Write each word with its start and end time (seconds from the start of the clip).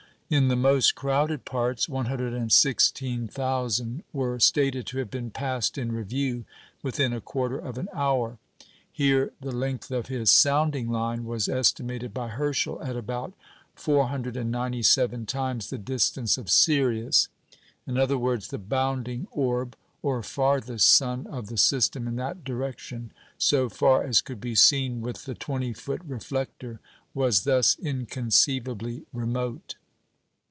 In 0.33 0.47
the 0.47 0.55
most 0.55 0.95
crowded 0.95 1.43
parts 1.43 1.89
116,000 1.89 4.03
were 4.13 4.39
stated 4.39 4.85
to 4.85 4.97
have 4.99 5.11
been 5.11 5.29
passed 5.29 5.77
in 5.77 5.91
review 5.91 6.45
within 6.81 7.11
a 7.11 7.19
quarter 7.19 7.57
of 7.57 7.77
an 7.77 7.89
hour. 7.93 8.37
Here 8.89 9.33
the 9.41 9.51
"length 9.51 9.91
of 9.91 10.07
his 10.07 10.29
sounding 10.29 10.89
line" 10.89 11.25
was 11.25 11.49
estimated 11.49 12.13
by 12.13 12.29
Herschel 12.29 12.81
at 12.81 12.95
about 12.95 13.33
497 13.75 15.25
times 15.25 15.69
the 15.69 15.77
distance 15.77 16.37
of 16.37 16.49
Sirius 16.49 17.27
in 17.85 17.97
other 17.97 18.17
words, 18.17 18.47
the 18.47 18.57
bounding 18.57 19.27
orb, 19.31 19.75
or 20.01 20.23
farthest 20.23 20.87
sun 20.87 21.27
of 21.27 21.47
the 21.47 21.57
system 21.57 22.07
in 22.07 22.15
that 22.15 22.45
direction, 22.45 23.11
so 23.37 23.67
far 23.67 24.01
as 24.05 24.21
could 24.21 24.39
be 24.39 24.55
seen 24.55 25.01
with 25.01 25.25
the 25.25 25.35
20 25.35 25.73
foot 25.73 25.99
reflector, 26.07 26.79
was 27.13 27.43
thus 27.43 27.77
inconceivably 27.79 29.03
remote. 29.11 29.75